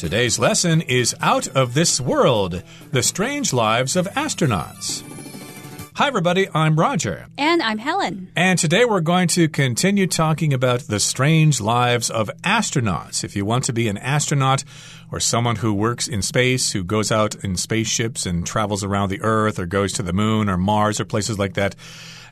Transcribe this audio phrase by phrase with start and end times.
[0.00, 5.02] Today's lesson is Out of This World The Strange Lives of Astronauts.
[5.96, 6.48] Hi, everybody.
[6.54, 7.26] I'm Roger.
[7.36, 8.32] And I'm Helen.
[8.34, 13.24] And today we're going to continue talking about the strange lives of astronauts.
[13.24, 14.64] If you want to be an astronaut
[15.12, 19.20] or someone who works in space, who goes out in spaceships and travels around the
[19.22, 21.74] Earth or goes to the moon or Mars or places like that,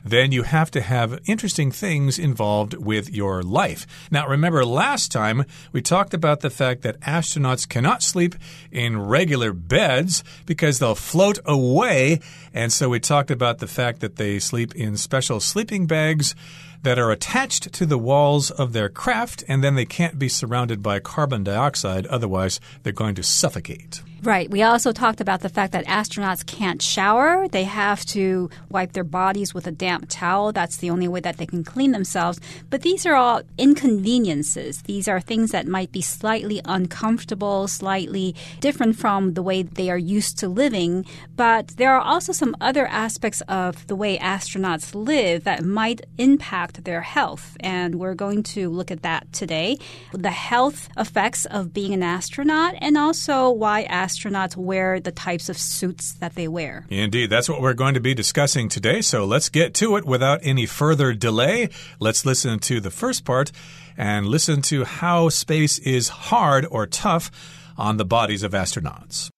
[0.03, 3.85] then you have to have interesting things involved with your life.
[4.11, 8.35] Now, remember last time we talked about the fact that astronauts cannot sleep
[8.71, 12.19] in regular beds because they'll float away.
[12.53, 16.35] And so we talked about the fact that they sleep in special sleeping bags
[16.83, 20.81] that are attached to the walls of their craft, and then they can't be surrounded
[20.81, 24.01] by carbon dioxide, otherwise, they're going to suffocate.
[24.21, 24.49] Right.
[24.49, 27.47] We also talked about the fact that astronauts can't shower.
[27.47, 30.51] They have to wipe their bodies with a damp towel.
[30.51, 32.39] That's the only way that they can clean themselves.
[32.69, 34.81] But these are all inconveniences.
[34.81, 39.97] These are things that might be slightly uncomfortable, slightly different from the way they are
[39.97, 41.05] used to living.
[41.37, 46.83] But there are also some other aspects of the way astronauts live that might impact
[46.83, 47.55] their health.
[47.61, 49.77] And we're going to look at that today.
[50.11, 55.49] The health effects of being an astronaut and also why astronauts astronauts wear the types
[55.49, 56.85] of suits that they wear.
[56.89, 59.01] Indeed, that's what we're going to be discussing today.
[59.01, 61.69] So let's get to it without any further delay.
[61.99, 63.51] Let's listen to the first part
[63.97, 67.29] and listen to how space is hard or tough
[67.77, 69.29] on the bodies of astronauts.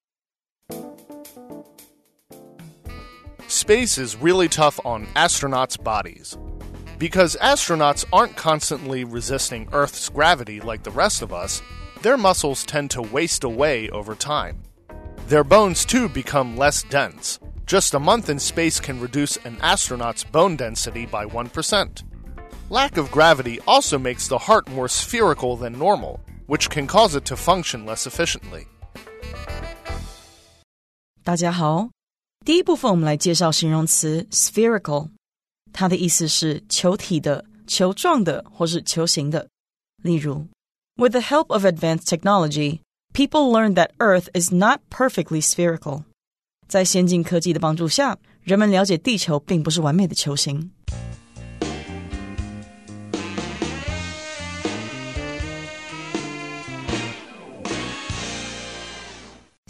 [3.47, 6.38] Space is really tough on astronauts' bodies.
[6.97, 11.61] Because astronauts aren't constantly resisting Earth's gravity like the rest of us,
[12.03, 14.62] their muscles tend to waste away over time.
[15.29, 17.39] Their bones, too, become less dense.
[17.67, 22.05] Just a month in space can reduce an astronaut's bone density by 1%.
[22.70, 27.25] Lack of gravity also makes the heart more spherical than normal, which can cause it
[27.25, 28.67] to function less efficiently.
[31.25, 31.91] 大家好，
[32.45, 35.11] 第一部分我们来介绍形容词 spherical，
[35.73, 39.48] 它的意思是球体的、球状的或是球形的。
[40.02, 40.47] 例如
[40.97, 42.80] with the help of advanced technology,
[43.13, 46.05] people learned that Earth is not perfectly spherical.
[46.69, 50.70] 在先进科技的帮助下，人们了解地球并不是完美的球形。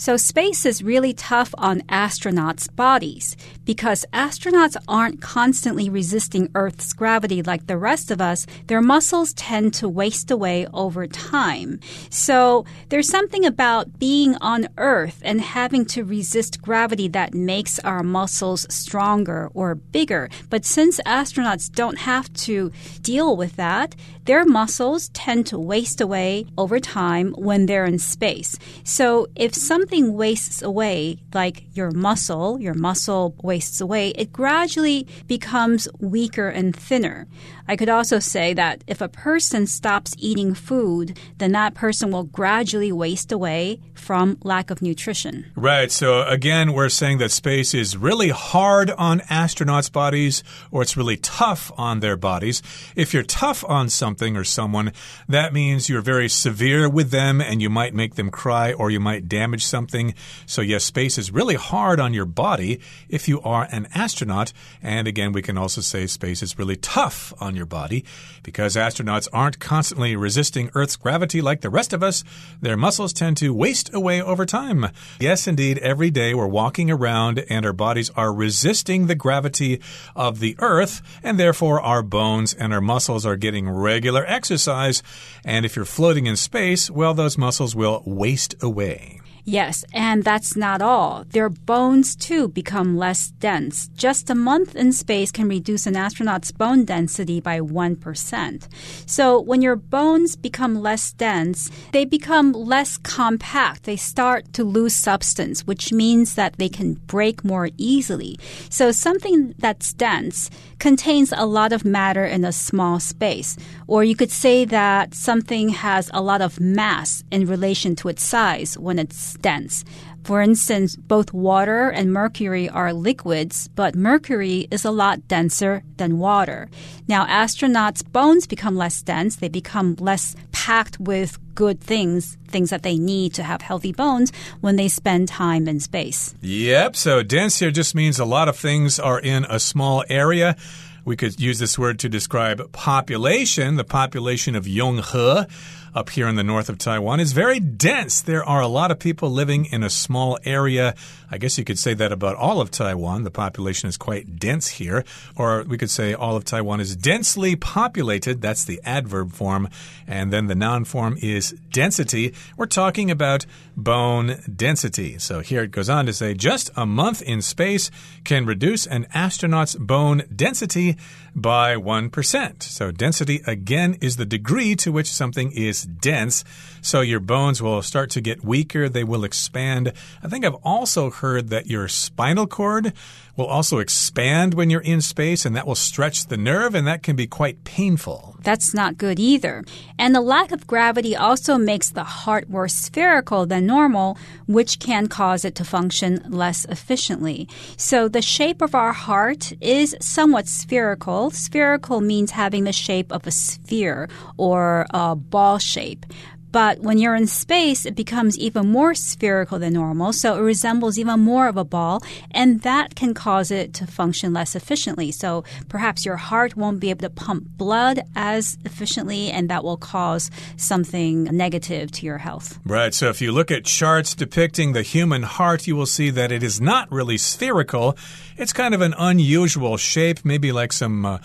[0.01, 7.44] So, space is really tough on astronauts' bodies because astronauts aren't constantly resisting Earth's gravity
[7.44, 8.47] like the rest of us.
[8.66, 11.79] Their muscles tend to waste away over time.
[12.09, 18.01] So, there's something about being on Earth and having to resist gravity that makes our
[18.01, 20.29] muscles stronger or bigger.
[20.50, 22.72] But since astronauts don't have to
[23.03, 23.94] deal with that,
[24.25, 28.57] their muscles tend to waste away over time when they're in space.
[28.84, 35.06] So, if something something wastes away, like your muscle, your muscle wastes away, it gradually
[35.28, 37.28] becomes weaker and thinner.
[37.72, 42.26] I could also say that if a person stops eating food, then that person will
[42.26, 45.50] gradually waste away from lack of nutrition.
[45.56, 45.90] Right.
[45.90, 51.16] So again, we're saying that space is really hard on astronauts' bodies or it's really
[51.16, 52.62] tough on their bodies.
[52.98, 54.92] If you're tough on something or someone,
[55.30, 59.00] that means you're very severe with them and you might make them cry or you
[59.00, 60.14] might damage something.
[60.46, 64.52] So yes, space is really hard on your body if you are an astronaut.
[64.82, 68.03] And again, we can also say space is really tough on your your body.
[68.41, 72.23] Because astronauts aren't constantly resisting Earth's gravity like the rest of us,
[72.59, 74.88] their muscles tend to waste away over time.
[75.19, 79.79] Yes, indeed, every day we're walking around and our bodies are resisting the gravity
[80.16, 85.03] of the Earth, and therefore our bones and our muscles are getting regular exercise.
[85.45, 89.22] And if you're floating in space, well, those muscles will waste away.
[89.44, 91.25] Yes, and that's not all.
[91.29, 93.88] Their bones too become less dense.
[93.96, 98.68] Just a month in space can reduce an astronaut's bone density by 1%.
[99.07, 103.84] So when your bones become less dense, they become less compact.
[103.84, 108.38] They start to lose substance, which means that they can break more easily.
[108.70, 113.58] So something that's dense contains a lot of matter in a small space.
[113.88, 118.23] Or you could say that something has a lot of mass in relation to its
[118.23, 119.83] size when it's dense.
[120.23, 126.19] For instance, both water and mercury are liquids, but mercury is a lot denser than
[126.19, 126.69] water.
[127.07, 132.83] Now, astronauts' bones become less dense, they become less packed with good things, things that
[132.83, 134.31] they need to have healthy bones
[134.61, 136.35] when they spend time in space.
[136.41, 140.55] Yep, so dense here just means a lot of things are in a small area.
[141.03, 145.49] We could use this word to describe population, the population of Yonghe
[145.93, 148.22] up here in the north of Taiwan is very dense.
[148.22, 150.96] There are a lot of people living in a small area.
[151.29, 153.23] I guess you could say that about all of Taiwan.
[153.23, 155.03] The population is quite dense here.
[155.35, 158.41] Or we could say all of Taiwan is densely populated.
[158.41, 159.70] That's the adverb form.
[160.08, 162.34] And then the noun form is density.
[162.58, 163.46] We're talking about
[163.76, 165.17] bone density.
[165.20, 167.91] So here it goes on to say just a month in space
[168.23, 170.97] can reduce an astronaut's bone density
[171.35, 172.64] by 1%.
[172.64, 176.43] So density again is the degree to which something is dense.
[176.81, 179.93] So your bones will start to get weaker, they will expand.
[180.23, 182.93] I think I've also heard that your spinal cord
[183.41, 187.02] will also expand when you're in space, and that will stretch the nerve, and that
[187.02, 188.38] can be quite painful.
[188.43, 189.64] That's not good either.
[189.97, 195.08] And the lack of gravity also makes the heart more spherical than normal, which can
[195.08, 197.49] cause it to function less efficiently.
[197.78, 201.32] So the shape of our heart is somewhat spherical.
[201.32, 204.08] Spherical means having the shape of a sphere
[204.38, 206.05] or a ball shape.
[206.52, 210.98] But when you're in space, it becomes even more spherical than normal, so it resembles
[210.98, 212.02] even more of a ball,
[212.32, 215.12] and that can cause it to function less efficiently.
[215.12, 219.78] So perhaps your heart won't be able to pump blood as efficiently, and that will
[219.78, 222.59] cause something negative to your health.
[222.66, 222.94] Right.
[222.94, 226.44] So if you look at charts depicting the human heart, you will see that it
[226.44, 227.98] is not really spherical.
[228.38, 231.06] It's kind of an unusual shape, maybe like some.
[231.06, 231.18] Uh,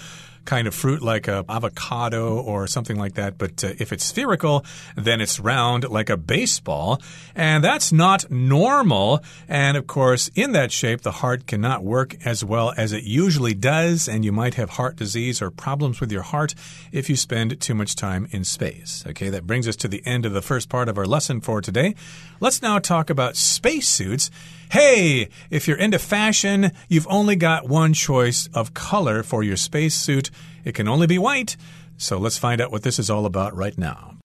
[0.46, 3.36] kind of fruit like a avocado or something like that.
[3.36, 4.64] But uh, if it's spherical,
[4.96, 7.00] then it's round like a baseball.
[7.34, 9.22] And that's not normal.
[9.48, 13.54] And of course, in that shape, the heart cannot work as well as it usually
[13.54, 14.08] does.
[14.08, 16.54] And you might have heart disease or problems with your heart
[16.92, 19.04] if you spend too much time in space.
[19.08, 21.60] Okay, that brings us to the end of the first part of our lesson for
[21.60, 21.94] today.
[22.40, 24.30] Let's now talk about spacesuits.
[24.70, 30.30] Hey, if you're into fashion, you've only got one choice of color for your spacesuit.
[30.64, 31.56] It can only be white.
[31.96, 34.18] So let's find out what this is all about right now.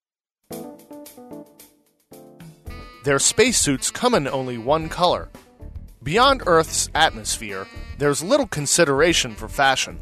[3.04, 5.28] Their spacesuits come in only one color.
[6.02, 7.66] Beyond Earth's atmosphere,
[7.98, 10.00] there's little consideration for fashion.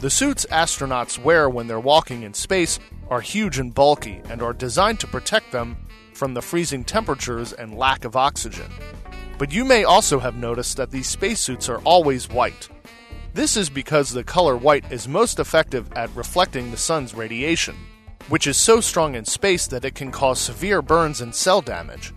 [0.00, 2.78] The suits astronauts wear when they're walking in space
[3.10, 5.76] are huge and bulky and are designed to protect them
[6.14, 8.70] from the freezing temperatures and lack of oxygen.
[9.37, 12.69] But you may also have noticed that these spacesuits are always white.
[13.33, 17.75] This is because the color white is most effective at reflecting the sun's radiation,
[18.29, 22.13] which is so strong in space that it can cause severe burns and cell damage.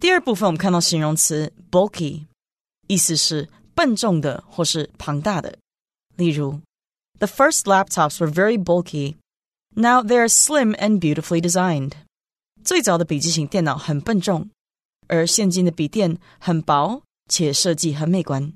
[0.00, 2.26] 第二部分我们看到形容词 bulky，
[2.88, 5.56] 意思是笨重的或是庞大的。
[6.16, 6.60] 例如，
[7.18, 9.16] The first laptops were very bulky.
[9.74, 11.92] Now they are slim and beautifully designed.
[12.66, 14.48] 最早的笔记型电脑很笨重，
[15.08, 18.52] 而现今的笔电很薄且设计很美观。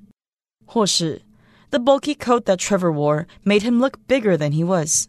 [0.64, 1.22] 或是
[1.70, 5.08] The bulky coat that Trevor wore made him look bigger than he was.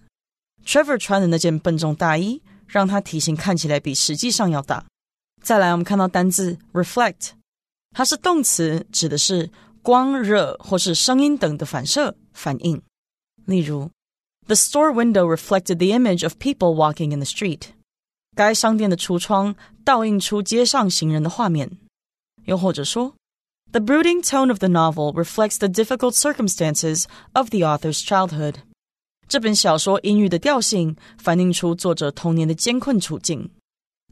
[0.65, 4.85] Trevor 穿的那件笨重大衣让他体型看起来比实际上要大。
[5.41, 7.29] 再来，我们看到单字 reflect，
[7.91, 9.49] 它是动词，指的是
[9.81, 12.81] 光、热或是声音等的反射反应。
[13.45, 13.89] 例如，
[14.47, 17.69] The store window reflected the image of people walking in the street。
[18.34, 21.70] 该商店的橱窗倒映出街上行人的画面。
[22.44, 23.14] 又或者说
[23.70, 28.56] ，The brooding tone of the novel reflects the difficult circumstances of the author's childhood。
[29.28, 33.50] 这本小说阴郁的调性反映出作者童年的艰困处境。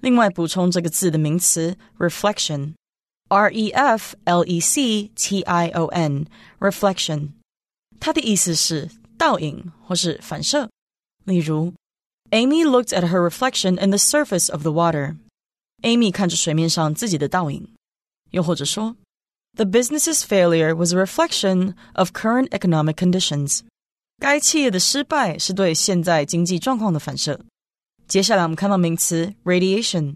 [0.01, 7.33] 另外补充这个字的名词 reflection，r e f l e c t i o n，reflection，
[7.99, 10.71] 它的意思是倒影或是反射。
[11.25, 11.73] 例如
[12.32, 17.68] ，Amy looked at her reflection in the surface of the water。Amy 看着水面上自己的倒影。
[18.32, 18.96] 又或者说，
[19.56, 23.62] The business's failure was a reflection of current economic conditions。
[24.20, 27.40] 该企业的失败是对现在经济状况的反射。
[28.08, 30.16] 接下来我们看到名词 radiation，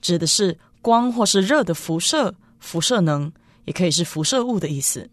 [0.00, 3.32] 指的是光或是热的辐射、辐射能，
[3.64, 5.10] 也可以是辐射物的意思。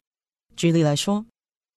[0.56, 1.26] 举例来说，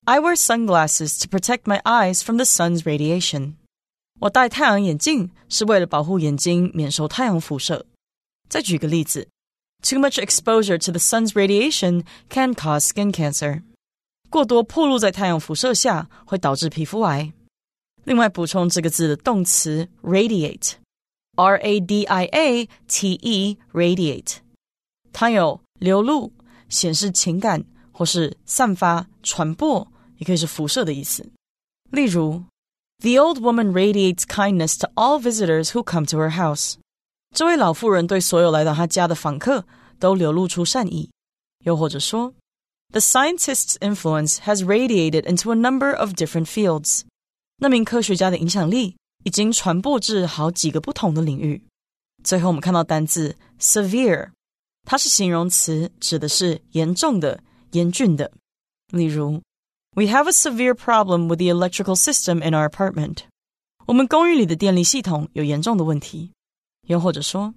[0.05, 3.55] I wear sunglasses to protect my eyes from the sun's radiation。
[4.20, 7.86] 我戴太阳眼镜是为了保护眼睛免受太阳辐射。
[8.50, 9.28] 再举个例子
[9.82, 13.64] ，Too much exposure to the sun's radiation can cause skin cancer。
[14.30, 17.32] 过多暴露在太阳辐射下会导致皮肤癌。
[18.04, 24.38] 另外补充这个字的动词 radiate，r a d i a t e，radiate，
[25.14, 26.34] 它有流露、
[26.68, 31.30] 显示情感或是散发、传播，也可以是辐射的意思。
[31.92, 32.44] 例如
[32.99, 36.75] ，The old woman radiates kindness to all visitors who come to her house。
[37.35, 39.67] 这位老妇人对所有来到她家的访客
[39.99, 41.11] 都流露出善意。
[41.65, 42.35] 又或者说，
[42.93, 47.03] The scientist's influence has radiated into a number of different fields。
[47.59, 51.65] 那名科学家的影响力已经传播至好几个不同的领域。
[52.23, 54.31] 最后，我们看到单字 severe，
[54.85, 58.31] 它是形容词，指的是严重的、严峻的。
[58.93, 59.43] 例如
[59.95, 63.19] ，We have a severe problem with the electrical system in our apartment。
[63.87, 66.33] 我们公寓里的电力系统有严重的问题。
[66.87, 67.55] 又或者说，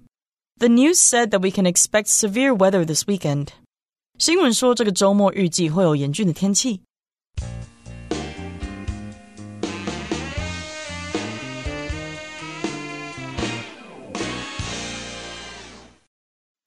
[0.58, 3.48] The news said that we can expect severe weather this weekend。
[4.18, 6.82] 新闻说这个周末预计会有严峻的天气。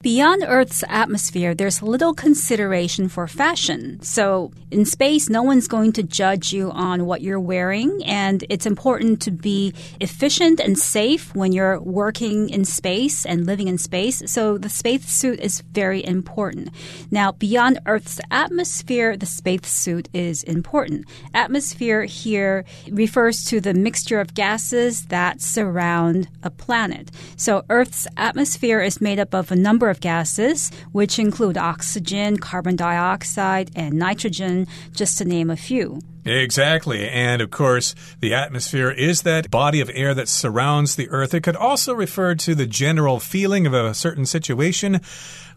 [0.07, 4.01] Beyond Earth's atmosphere, there's little consideration for fashion.
[4.03, 8.67] So, in space, no one's going to judge you on what you're wearing, and it's
[8.67, 14.23] important to be efficient and safe when you're working in space and living in space.
[14.27, 16.69] So, the spacesuit is very important.
[17.11, 21.07] Now, beyond Earth's atmosphere, the spacesuit is important.
[21.35, 27.11] Atmosphere here refers to the mixture of gases that surround a planet.
[27.35, 32.37] So, Earth's atmosphere is made up of a number of of gases, which include oxygen,
[32.37, 36.01] carbon dioxide, and nitrogen, just to name a few.
[36.25, 37.09] Exactly.
[37.09, 41.35] And of course, the atmosphere is that body of air that surrounds the Earth.
[41.35, 45.01] It could also refer to the general feeling of a certain situation.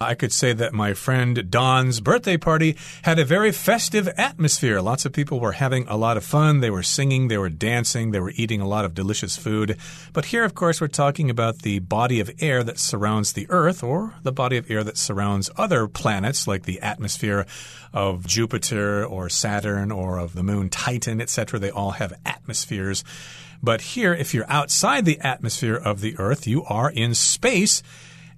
[0.02, 4.80] I could say that my friend Don's birthday party had a very festive atmosphere.
[4.80, 6.62] Lots of people were having a lot of fun.
[6.62, 9.78] They were singing, they were dancing, they were eating a lot of delicious food.
[10.14, 13.84] But here, of course, we're talking about the body of air that surrounds the Earth
[13.84, 17.46] or the body of air that surrounds other planets like the atmosphere
[17.94, 21.60] of Jupiter or Saturn or of the moon Titan, etc.
[21.60, 23.04] They all have atmospheres.
[23.62, 27.84] But here, if you're outside the atmosphere of the Earth, you are in space.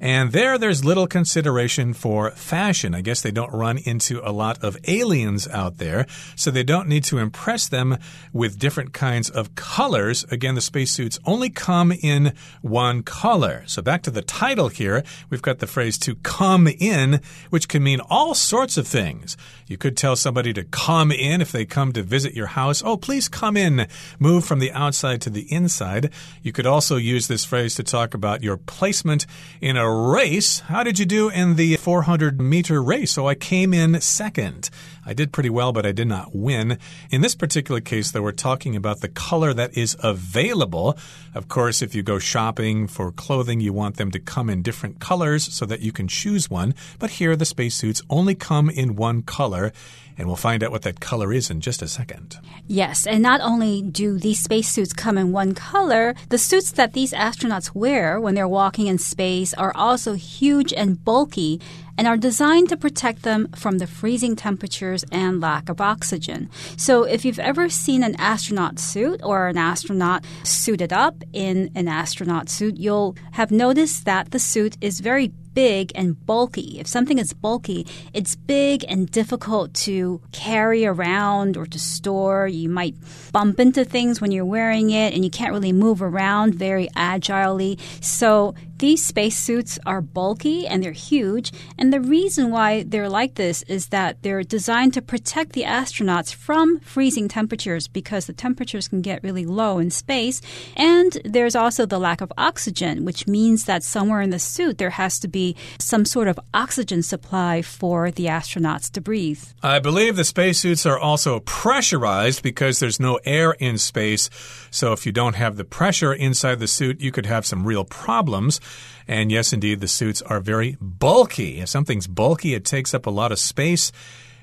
[0.01, 2.95] And there, there's little consideration for fashion.
[2.95, 6.87] I guess they don't run into a lot of aliens out there, so they don't
[6.87, 7.99] need to impress them
[8.33, 10.25] with different kinds of colors.
[10.31, 13.63] Again, the spacesuits only come in one color.
[13.67, 17.83] So back to the title here, we've got the phrase to come in, which can
[17.83, 19.37] mean all sorts of things.
[19.67, 22.81] You could tell somebody to come in if they come to visit your house.
[22.83, 23.87] Oh, please come in.
[24.17, 26.11] Move from the outside to the inside.
[26.41, 29.27] You could also use this phrase to talk about your placement
[29.61, 30.59] in a race.
[30.61, 33.11] How did you do in the 400 meter race?
[33.11, 34.69] So I came in second.
[35.05, 36.77] I did pretty well, but I did not win.
[37.09, 40.97] In this particular case, though, we're talking about the color that is available.
[41.33, 44.99] Of course, if you go shopping for clothing, you want them to come in different
[44.99, 46.75] colors so that you can choose one.
[46.99, 49.71] But here, the spacesuits only come in one color.
[50.17, 52.39] And we'll find out what that color is in just a second.
[52.67, 57.13] Yes, and not only do these spacesuits come in one color, the suits that these
[57.13, 61.59] astronauts wear when they're walking in space are also huge and bulky
[61.97, 66.49] and are designed to protect them from the freezing temperatures and lack of oxygen.
[66.77, 71.87] So, if you've ever seen an astronaut suit or an astronaut suited up in an
[71.87, 76.79] astronaut suit, you'll have noticed that the suit is very big and bulky.
[76.79, 82.47] If something is bulky, it's big and difficult to carry around or to store.
[82.47, 82.95] You might
[83.31, 87.77] bump into things when you're wearing it and you can't really move around very agilely.
[88.01, 91.53] So these spacesuits are bulky and they're huge.
[91.77, 96.33] And the reason why they're like this is that they're designed to protect the astronauts
[96.33, 100.41] from freezing temperatures because the temperatures can get really low in space.
[100.75, 104.89] And there's also the lack of oxygen, which means that somewhere in the suit there
[104.89, 109.43] has to be some sort of oxygen supply for the astronauts to breathe.
[109.61, 114.27] I believe the spacesuits are also pressurized because there's no air in space.
[114.71, 117.85] So if you don't have the pressure inside the suit, you could have some real
[117.85, 118.59] problems.
[119.07, 121.59] And yes, indeed, the suits are very bulky.
[121.59, 123.91] If something's bulky, it takes up a lot of space.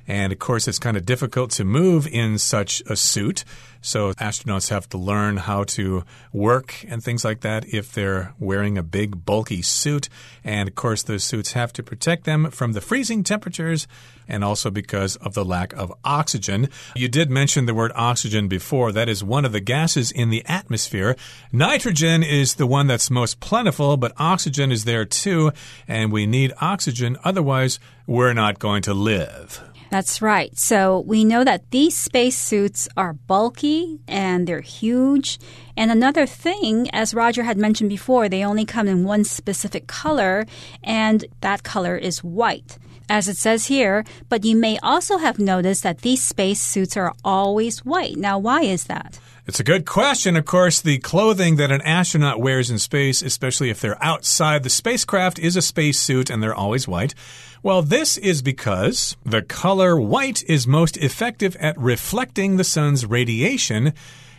[0.09, 3.45] And of course, it's kind of difficult to move in such a suit.
[3.81, 8.77] So astronauts have to learn how to work and things like that if they're wearing
[8.77, 10.09] a big, bulky suit.
[10.43, 13.87] And of course, those suits have to protect them from the freezing temperatures
[14.27, 16.69] and also because of the lack of oxygen.
[16.97, 18.93] You did mention the word oxygen before.
[18.93, 21.17] That is one of the gases in the atmosphere.
[21.53, 25.53] Nitrogen is the one that's most plentiful, but oxygen is there too.
[25.87, 27.17] And we need oxygen.
[27.25, 29.62] Otherwise, we're not going to live.
[29.90, 30.57] That's right.
[30.59, 35.38] So we know that these spacesuits are bulky and they're huge.
[35.76, 40.45] And another thing, as Roger had mentioned before, they only come in one specific color,
[40.83, 42.78] and that color is white.
[43.09, 47.83] As it says here, but you may also have noticed that these spacesuits are always
[47.83, 48.16] white.
[48.16, 49.18] Now, why is that?
[49.49, 50.37] It's a good question.
[50.37, 54.69] Of course, the clothing that an astronaut wears in space, especially if they're outside the
[54.69, 57.14] spacecraft, is a spacesuit and they're always white.
[57.62, 63.95] Well, this is because the color white is most effective at reflecting the sun's radiation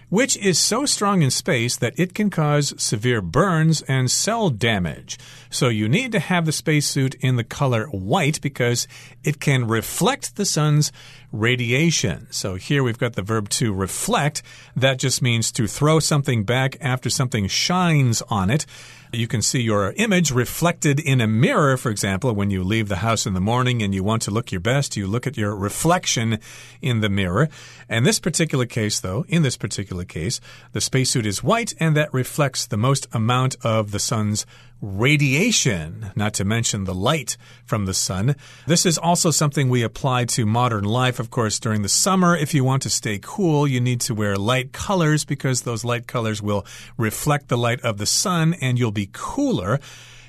[0.10, 5.18] which is so strong in space that it can cause severe burns and cell damage.
[5.50, 8.88] So you need to have the spacesuit in the color white because
[9.24, 10.92] it can reflect the sun's
[11.32, 12.28] radiation.
[12.32, 14.42] So here we've got the verb to reflect.
[14.76, 18.66] That just means to throw something back after something shines on it.
[19.12, 22.98] You can see your image reflected in a mirror, for example, when you leave the
[22.98, 25.56] house in the morning and you want to look your best, you look at your
[25.56, 26.38] reflection
[26.80, 27.50] in the mirror.
[27.90, 30.40] And this particular case, though, in this particular case,
[30.74, 34.46] the spacesuit is white and that reflects the most amount of the sun's
[34.82, 37.36] radiation, not to mention the light
[37.66, 38.36] from the sun.
[38.66, 41.20] This is also something we apply to modern life.
[41.20, 44.38] Of course, during the summer, if you want to stay cool, you need to wear
[44.38, 46.66] light colors because those light colors will
[46.98, 49.80] reflect the light of the sun and you'll be cooler.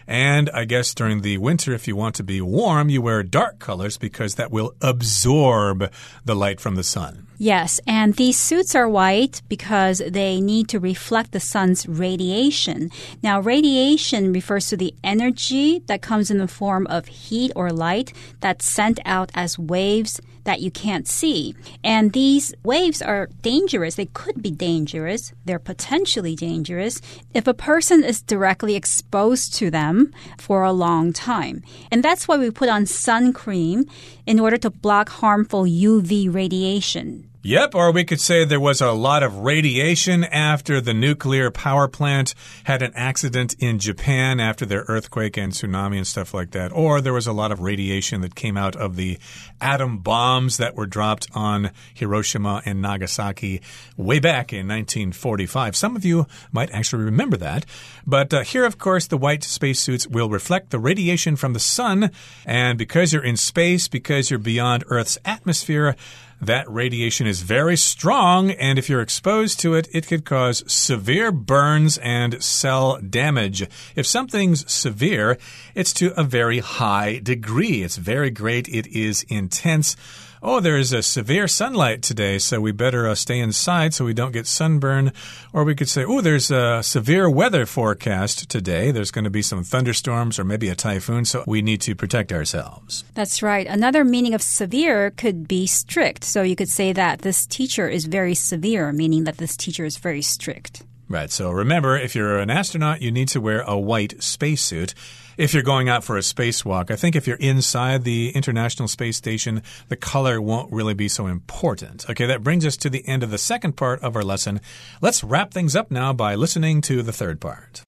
[0.06, 3.60] And I guess during the winter, if you want to be warm, you wear dark
[3.60, 5.88] colors because that will absorb
[6.24, 7.28] the light from the sun.
[7.38, 12.90] Yes, and these suits are white because they need to reflect the sun's radiation.
[13.22, 18.12] Now, radiation refers to the energy that comes in the form of heat or light
[18.40, 21.54] that's sent out as waves that you can't see.
[21.85, 23.94] And these waves are dangerous.
[23.94, 25.32] They could be dangerous.
[25.44, 27.00] They're potentially dangerous
[27.32, 31.62] if a person is directly exposed to them for a long time.
[31.90, 33.87] And that's why we put on sun cream
[34.26, 37.29] in order to block harmful UV radiation.
[37.42, 41.88] Yep, or we could say there was a lot of radiation after the nuclear power
[41.88, 46.70] plant had an accident in Japan after their earthquake and tsunami and stuff like that.
[46.70, 49.18] Or there was a lot of radiation that came out of the
[49.59, 53.62] atom bombs that were dropped on Hiroshima and Nagasaki
[53.97, 55.75] way back in 1945.
[55.75, 57.64] Some of you might actually remember that.
[58.06, 62.11] But uh, here, of course, the white spacesuits will reflect the radiation from the sun.
[62.44, 65.97] And because you're in space, because you're beyond Earth's atmosphere,
[66.40, 71.30] that radiation is very strong, and if you're exposed to it, it could cause severe
[71.30, 73.66] burns and cell damage.
[73.94, 75.38] If something's severe,
[75.75, 77.82] it's to a very high degree.
[77.82, 79.97] It's very great, it is intense
[80.42, 84.32] oh, there's a severe sunlight today, so we better uh, stay inside so we don't
[84.32, 85.12] get sunburn.
[85.52, 88.90] Or we could say, oh, there's a severe weather forecast today.
[88.90, 92.32] There's going to be some thunderstorms or maybe a typhoon, so we need to protect
[92.32, 93.04] ourselves.
[93.14, 93.66] That's right.
[93.66, 96.24] Another meaning of severe could be strict.
[96.24, 99.96] So you could say that this teacher is very severe, meaning that this teacher is
[99.96, 100.82] very strict.
[101.08, 101.30] Right.
[101.30, 104.94] So remember, if you're an astronaut, you need to wear a white spacesuit
[105.40, 106.90] if you're going out for a spacewalk.
[106.90, 111.26] I think if you're inside the International Space Station, the color won't really be so
[111.26, 112.08] important.
[112.10, 114.60] Okay, that brings us to the end of the second part of our lesson.
[115.00, 117.82] Let's wrap things up now by listening to the third part.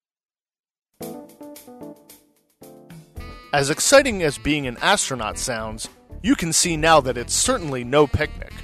[3.52, 5.90] As exciting as being an astronaut sounds,
[6.22, 8.54] you can see now that it's certainly no picnic.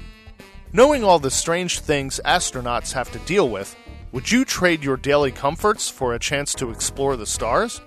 [0.73, 3.77] Knowing all the strange things astronauts have to deal with,
[4.13, 7.83] would you trade your daily comforts for a chance to explore the stars?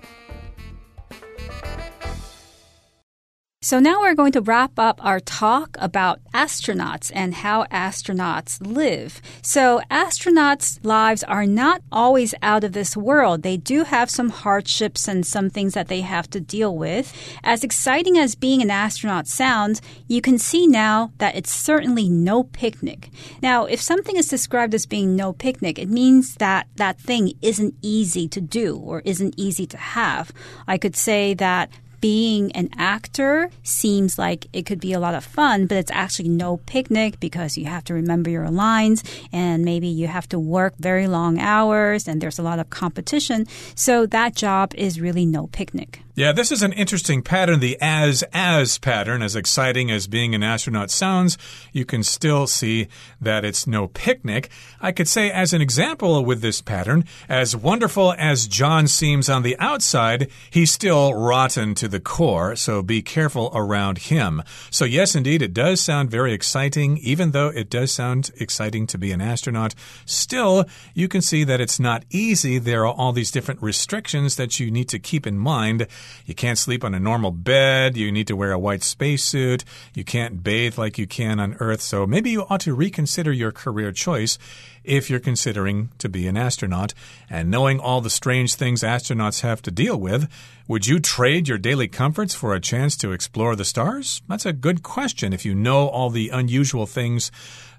[3.64, 9.22] So now we're going to wrap up our talk about astronauts and how astronauts live.
[9.40, 13.44] So astronauts' lives are not always out of this world.
[13.44, 17.16] They do have some hardships and some things that they have to deal with.
[17.44, 22.42] As exciting as being an astronaut sounds, you can see now that it's certainly no
[22.42, 23.10] picnic.
[23.44, 27.76] Now, if something is described as being no picnic, it means that that thing isn't
[27.80, 30.32] easy to do or isn't easy to have.
[30.66, 31.70] I could say that
[32.02, 36.28] being an actor seems like it could be a lot of fun, but it's actually
[36.28, 40.74] no picnic because you have to remember your lines and maybe you have to work
[40.78, 43.46] very long hours and there's a lot of competition.
[43.76, 46.02] So that job is really no picnic.
[46.14, 49.22] Yeah, this is an interesting pattern, the as as pattern.
[49.22, 51.38] As exciting as being an astronaut sounds,
[51.72, 54.50] you can still see that it's no picnic.
[54.78, 59.42] I could say, as an example with this pattern, as wonderful as John seems on
[59.42, 64.42] the outside, he's still rotten to the core, so be careful around him.
[64.68, 68.98] So, yes, indeed, it does sound very exciting, even though it does sound exciting to
[68.98, 69.74] be an astronaut.
[70.04, 72.58] Still, you can see that it's not easy.
[72.58, 75.86] There are all these different restrictions that you need to keep in mind.
[76.26, 77.96] You can't sleep on a normal bed.
[77.96, 79.64] You need to wear a white spacesuit.
[79.94, 81.80] You can't bathe like you can on Earth.
[81.80, 84.38] So maybe you ought to reconsider your career choice
[84.84, 86.94] if you're considering to be an astronaut.
[87.30, 90.28] And knowing all the strange things astronauts have to deal with,
[90.68, 94.22] would you trade your daily comforts for a chance to explore the stars?
[94.28, 97.30] That's a good question if you know all the unusual things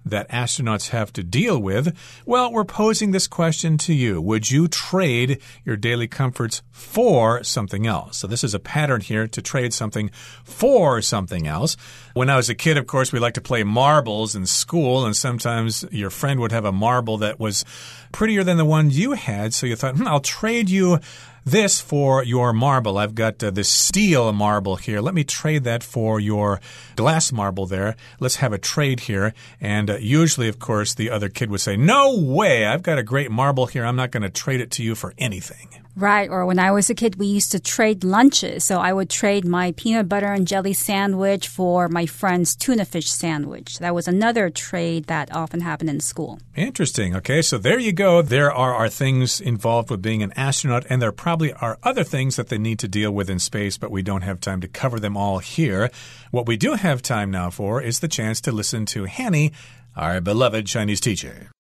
[0.06, 1.96] that astronauts have to deal with?
[2.26, 4.22] Well, we're posing this question to you.
[4.22, 8.18] Would you trade your daily comforts for something else?
[8.18, 10.10] So, this is a pattern here to trade something
[10.44, 11.78] for something else.
[12.13, 15.16] When I was a kid, of course, we liked to play marbles in school, and
[15.16, 17.66] sometimes your friend would have a marble that was
[18.12, 19.54] prettier than the one you had.
[19.54, 21.00] So, you thought, hmm, I'll trade you
[21.45, 22.97] this for your marble.
[22.97, 25.01] I've got uh, this steel marble here.
[25.01, 26.62] Let me trade that for your
[26.95, 27.95] glass marble there.
[28.19, 29.34] Let's have a trade here.
[29.60, 32.65] And uh, usually, of course, the other kid would say, No way.
[32.65, 33.86] I've got a great marble here.
[33.86, 35.83] I'm not going to trade it to you for anything.
[35.95, 36.29] Right.
[36.29, 38.63] Or when I was a kid, we used to trade lunches.
[38.63, 43.12] So I would trade my peanut butter and jelly sandwich for my friend's tuna fish
[43.12, 43.77] sandwich.
[43.77, 46.39] That was another trade that often happened in school.
[46.56, 47.15] Interesting.
[47.15, 47.43] Okay.
[47.43, 48.23] So there you go.
[48.23, 52.38] There are our things involved with being an astronaut, and there probably are other things
[52.38, 54.99] that they need to deal with in space, but we don't have time to cover
[54.99, 55.91] them all here.
[56.32, 59.51] What we do have time now for is the chance to listen to Hanny,
[59.95, 61.53] our beloved Chinese teacher.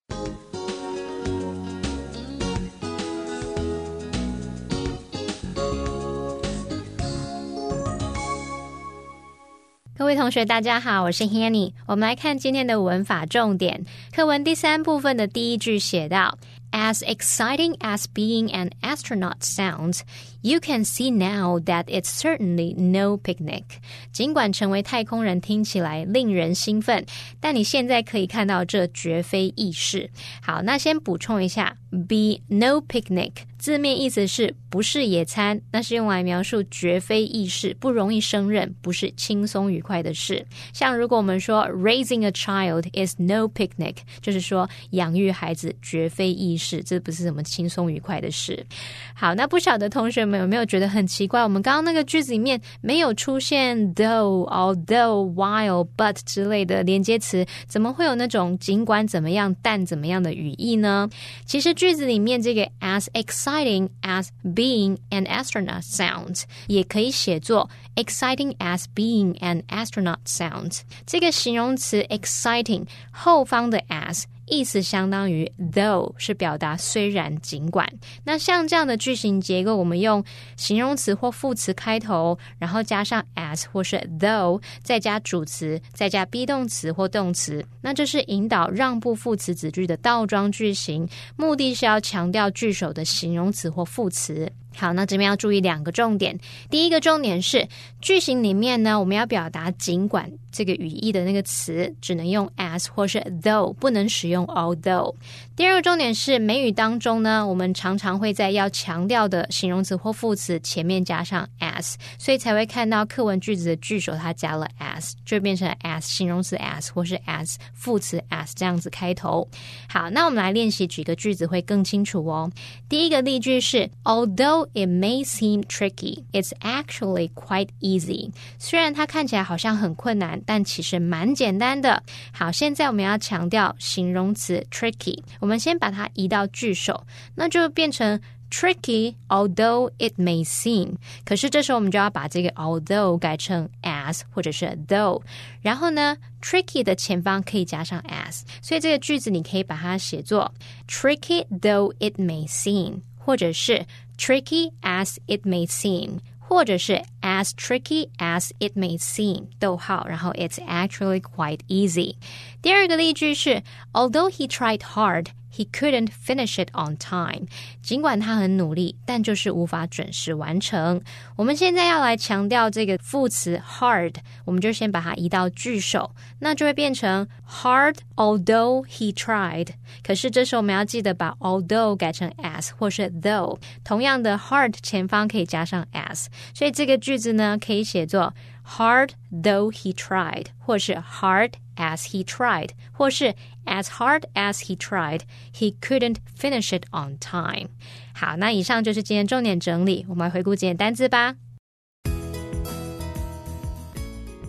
[10.03, 11.71] 各位同学，大家好，我是 Hanny。
[11.85, 13.85] 我们来看今天的文法重点。
[14.13, 16.37] 课文第三部分的第一句写到
[16.73, 20.01] ：As exciting as being an astronaut sounds,
[20.43, 23.63] you can see now that it's certainly no picnic。
[24.11, 27.03] 尽管成为太空人听起来令人兴奋，
[27.39, 30.09] 但你现在可以看到这绝非易事。
[30.43, 33.31] 好，那先补充一下，be no picnic。
[33.57, 35.61] 字面意思是不是野餐？
[35.71, 40.45] 那是用来描述绝非易事，不容易胜任，不是轻松愉快的事。
[40.73, 48.65] 像如果我们说 raising a child is no picnic，就是说养育孩子绝非易事，这不是什么轻松愉快的事。
[49.13, 51.41] 好，那不晓得同学们有没有觉得很奇怪？
[51.43, 61.09] 我们刚刚那个句子里面没有出现 though、although、while、but 之类的连接词，怎么会有那种尽管怎么样但怎么样的语义呢？
[61.45, 70.81] 其实句子里面这个 as exciting as being an astronaut sounds，也可以写作 exciting as being an astronaut sounds。
[71.05, 77.87] 这个形容词 exciting 后方的 as 意思相当于 though 是表达虽然尽管。
[78.23, 80.23] 那像这样的句型结构，我们用
[80.57, 87.65] 形容词或副词开头，然后加上 as 或是 though，再加主词，再加 be 动词或动词。
[87.81, 94.51] 那这是引导让步副词子句的倒装句型，目的是要强调句首的形容词或副词。
[94.75, 96.37] 好，那这边要注意两个重点。
[96.69, 97.67] 第一个重点是
[98.01, 105.13] 句型里面呢，我们要表达尽管这个语义的那个词，只能用 as 或是 though，不能使用 although。
[105.55, 119.47] 第二个重点是美语当中呢，我们常常会在要强调的形容词或副词前面加上 s，所以才会看到课文句子的句首它加了 s，就变成 s 形容词 s 或是 s 副词 s 这样子开头。
[119.87, 122.49] 好，那我们来练习举个句子会更清楚哦。
[122.89, 128.31] 第一个例句是 although it may seem tricky, it's actually quite easy.
[128.57, 132.01] 虽然它看起来好像很困难，但其实蛮简单的。
[132.31, 138.17] 好，现在我们要强调形容词 tricky，我们先把它移到句首，那就变成
[138.49, 140.93] tricky, although it may seem。
[141.25, 145.21] 可是这时候我们就要把这个 although 改成 as 或者是 though，
[145.61, 150.49] 然后呢，tricky 的前方可以加上 as，所以这个句子你可以把它写作
[150.87, 153.85] tricky though it may seem，或者是
[154.17, 156.19] tricky as it may seem，
[156.52, 162.16] 或者是 as tricky as it may seem，逗号，然后 it's actually quite easy。
[162.62, 163.62] 第二个例句是，
[163.92, 165.26] Although he tried hard。
[165.55, 167.47] He couldn't finish it on time。
[167.81, 171.01] 尽管他很努力，但就是无法准时完成。
[171.35, 179.67] 我们现在要来强调这个副词 hard，我们就先把它移到句首，那就会变成 hard although he tried。
[180.03, 183.59] 可是这时候我们要记得把 although 改成 as 或是 though。
[183.83, 194.76] 同样的 hard 前方可以加上 as，所以这个句子呢可以写作 hard though he tried，或是 hard as he tried，或是 as hard as he
[194.76, 197.68] tried, he couldn't finish it on time.
[198.14, 201.34] 好，那以上就是今天重点整理，我们来回顾今天单词吧。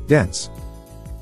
[0.08, 0.48] Dense.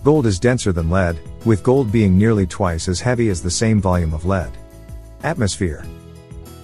[0.03, 3.81] Gold is denser than lead, with gold being nearly twice as heavy as the same
[3.81, 4.51] volume of lead.
[5.21, 5.83] Atmosphere.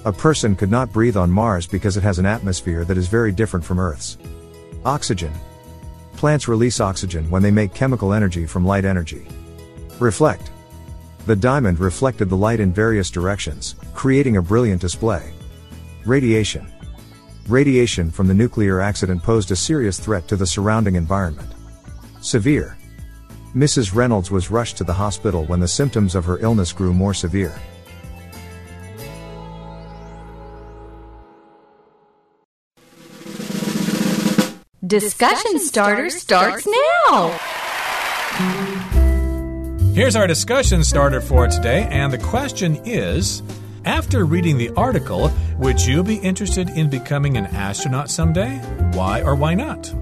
[0.05, 3.33] A person could not breathe on Mars because it has an atmosphere that is very
[3.33, 4.17] different from Earth's.
[4.85, 5.31] Oxygen.
[6.18, 9.28] Plants release oxygen when they make chemical energy from light energy.
[10.00, 10.50] Reflect.
[11.26, 15.32] The diamond reflected the light in various directions, creating a brilliant display.
[16.04, 16.66] Radiation.
[17.46, 21.52] Radiation from the nuclear accident posed a serious threat to the surrounding environment.
[22.20, 22.76] Severe.
[23.54, 23.94] Mrs.
[23.94, 27.54] Reynolds was rushed to the hospital when the symptoms of her illness grew more severe.
[34.88, 37.28] Discussion starter starts now.
[39.94, 43.42] Here's our discussion starter for today, and the question is
[43.84, 48.56] After reading the article, would you be interested in becoming an astronaut someday?
[48.94, 49.92] Why or why not?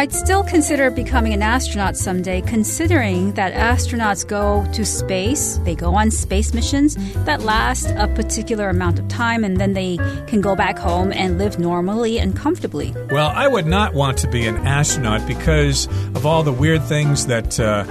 [0.00, 5.96] I'd still consider becoming an astronaut someday, considering that astronauts go to space, they go
[5.96, 9.96] on space missions that last a particular amount of time, and then they
[10.28, 12.94] can go back home and live normally and comfortably.
[13.10, 17.26] Well, I would not want to be an astronaut because of all the weird things
[17.26, 17.58] that.
[17.58, 17.84] Uh,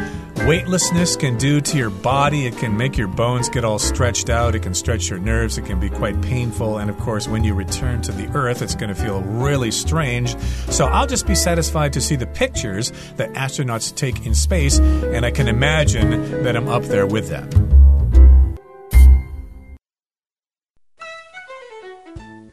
[0.46, 2.46] weightlessness can do to your body.
[2.46, 4.56] It can make your bones get all stretched out.
[4.56, 5.58] It can stretch your nerves.
[5.58, 6.78] It can be quite painful.
[6.78, 10.38] And of course, when you return to the Earth, it's going to feel really strange.
[10.70, 15.26] So I'll just be satisfied to see the pictures that astronauts take in space, and
[15.26, 17.50] I can imagine that I'm up there with them.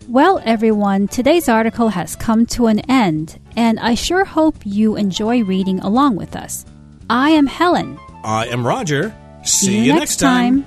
[0.08, 5.42] Well, everyone, today's article has come to an end, and I sure hope you enjoy
[5.42, 6.64] reading along with us.
[7.10, 7.98] I am Helen.
[8.24, 9.14] I am Roger.
[9.44, 10.66] See, you next time.